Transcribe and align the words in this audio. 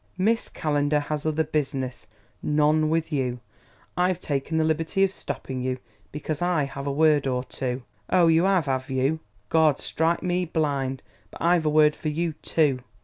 "Miss 0.17 0.49
Calendar 0.49 0.99
has 0.99 1.27
other 1.27 1.43
business 1.43 2.07
none 2.41 2.89
with 2.89 3.11
you. 3.11 3.39
I've 3.95 4.19
taken 4.19 4.57
the 4.57 4.63
liberty 4.63 5.03
of 5.03 5.11
stopping 5.13 5.61
you 5.61 5.77
because 6.11 6.41
I 6.41 6.63
have 6.63 6.87
a 6.87 6.91
word 6.91 7.27
or 7.27 7.43
two" 7.43 7.83
"Ow, 8.11 8.25
you 8.25 8.47
'ave, 8.47 8.71
'ave 8.71 8.91
you? 8.91 9.19
Gawd 9.49 9.79
strike 9.79 10.23
me 10.23 10.43
blind, 10.45 11.03
but 11.29 11.39
I've 11.39 11.67
a 11.67 11.69
word 11.69 11.95
for 11.95 12.09
you, 12.09 12.33
too!... 12.41 12.79